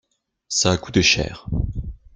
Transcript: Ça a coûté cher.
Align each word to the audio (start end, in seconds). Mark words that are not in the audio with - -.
Ça 0.47 0.71
a 0.71 0.77
coûté 0.77 1.03
cher. 1.03 1.45